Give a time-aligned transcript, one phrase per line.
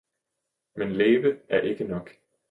[0.75, 2.11] men, leve er ikke nok!